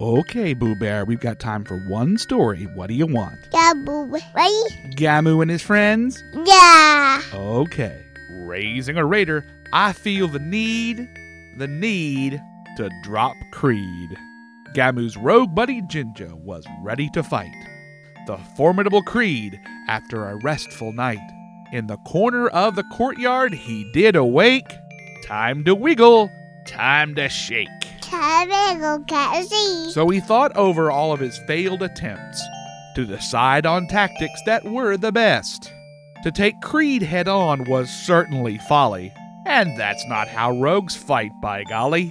[0.00, 2.64] Okay, Boo Bear, we've got time for one story.
[2.74, 3.38] What do you want?
[3.52, 4.60] Double ready?
[4.96, 6.22] Gamu and his friends?
[6.44, 7.22] Yeah.
[7.32, 8.04] Okay.
[8.30, 11.08] Raising a raider, I feel the need,
[11.58, 12.42] the need
[12.76, 14.10] to drop Creed.
[14.74, 17.54] Gamu's rogue buddy Ginger was ready to fight.
[18.26, 21.20] The formidable Creed, after a restful night.
[21.72, 24.72] In the corner of the courtyard, he did awake.
[25.22, 26.30] Time to wiggle,
[26.66, 27.68] time to shake.
[29.92, 32.42] So he thought over all of his failed attempts
[32.94, 35.72] to decide on tactics that were the best.
[36.22, 39.12] To take Creed head on was certainly folly,
[39.46, 42.10] and that's not how rogues fight, by golly.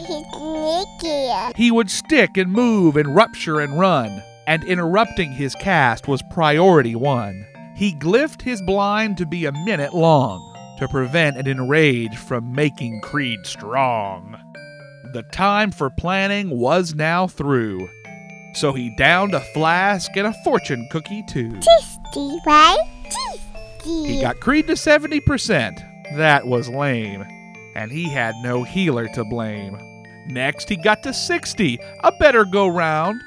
[1.55, 6.95] He would stick and move and rupture and run, and interrupting his cast was priority
[6.95, 7.45] one.
[7.75, 13.01] He glyphed his blind to be a minute long to prevent an enrage from making
[13.01, 14.37] Creed strong.
[15.13, 17.88] The time for planning was now through,
[18.55, 21.52] so he downed a flask and a fortune cookie too.
[21.52, 22.79] Tasty, right?
[23.04, 24.07] Tasty.
[24.07, 26.15] He got Creed to 70%.
[26.18, 27.24] That was lame.
[27.76, 29.77] And he had no healer to blame.
[30.27, 33.21] Next, he got to 60, a better go round,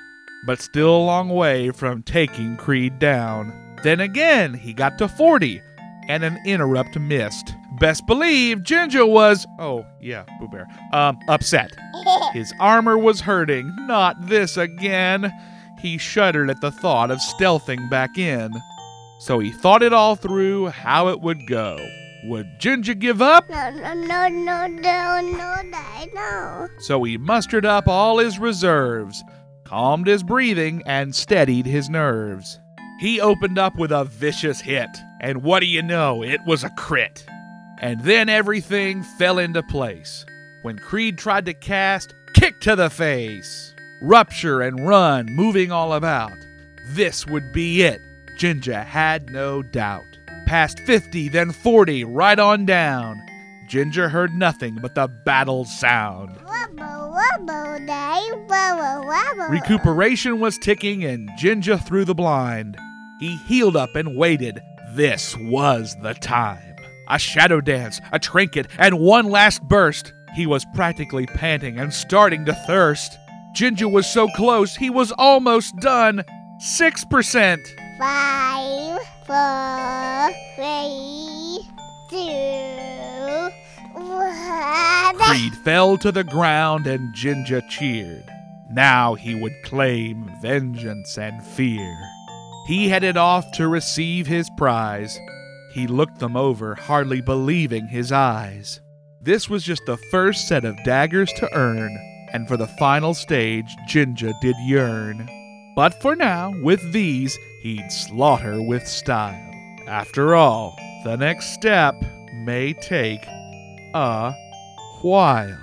[0.44, 3.53] but still a long way from taking Creed down.
[3.84, 5.62] Then again, he got to 40,
[6.08, 7.55] and an interrupt missed.
[7.78, 11.70] Best believe Ginger was, oh, yeah, Boo Bear, um, upset.
[12.32, 13.74] His armor was hurting.
[13.80, 15.32] Not this again.
[15.80, 18.50] He shuddered at the thought of stealthing back in.
[19.20, 21.77] So he thought it all through how it would go.
[22.24, 23.48] Would Ginger give up?
[23.48, 26.69] no, no, no, no, no, no, no, no.
[26.78, 29.22] So he mustered up all his reserves,
[29.64, 32.58] calmed his breathing, and steadied his nerves.
[32.98, 34.88] He opened up with a vicious hit,
[35.20, 36.22] and what do you know?
[36.22, 37.24] It was a crit.
[37.78, 40.24] And then everything fell into place.
[40.62, 46.32] When Creed tried to cast, kick to the face, rupture and run, moving all about.
[46.88, 48.00] This would be it.
[48.38, 50.04] Ginger had no doubt.
[50.47, 53.20] Past 50, then 40, right on down.
[53.69, 56.37] Ginger heard nothing but the battle's sound.
[56.44, 59.48] Wobble, wobble, day, wobble, wobble.
[59.48, 62.76] Recuperation was ticking, and Ginger threw the blind.
[63.19, 64.60] He healed up and waited.
[64.94, 66.75] This was the time.
[67.09, 70.12] A shadow dance, a trinket, and one last burst.
[70.34, 73.19] He was practically panting and starting to thirst.
[73.55, 76.25] Ginger was so close, he was almost done.
[76.61, 77.59] 6%.
[77.99, 81.61] Five, four, three,
[82.11, 83.49] two,
[83.94, 85.17] one.
[85.17, 88.31] Creed fell to the ground and Ginger cheered.
[88.71, 91.97] Now he would claim vengeance and fear.
[92.67, 95.19] He headed off to receive his prize.
[95.76, 98.81] He looked them over, hardly believing his eyes.
[99.20, 101.94] This was just the first set of daggers to earn,
[102.32, 105.28] and for the final stage, Ginger did yearn.
[105.76, 109.53] But for now, with these, he'd slaughter with style.
[109.87, 111.94] After all, the next step
[112.32, 113.26] may take
[113.93, 114.32] a
[115.03, 115.58] while.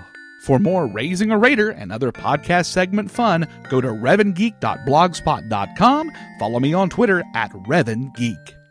[0.46, 6.12] For more Raising a Raider and other podcast segment fun, go to revangeek.blogspot.com.
[6.38, 8.63] Follow me on Twitter at revangeek.